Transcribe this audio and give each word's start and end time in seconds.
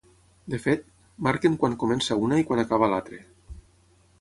De 0.53 0.59
fet, 0.63 0.87
marquen 1.27 1.57
quan 1.65 1.77
comença 1.83 2.17
una 2.29 2.41
i 2.45 2.49
quan 2.49 2.63
acaba 2.65 2.91
l'altre. 2.95 3.21